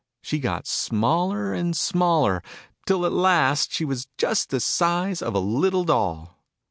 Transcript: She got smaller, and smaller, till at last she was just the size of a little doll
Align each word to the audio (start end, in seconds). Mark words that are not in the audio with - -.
She 0.23 0.39
got 0.39 0.65
smaller, 0.65 1.53
and 1.53 1.77
smaller, 1.77 2.41
till 2.87 3.05
at 3.05 3.11
last 3.11 3.71
she 3.71 3.85
was 3.85 4.07
just 4.17 4.49
the 4.49 4.59
size 4.59 5.21
of 5.21 5.35
a 5.35 5.39
little 5.39 5.83
doll 5.83 6.39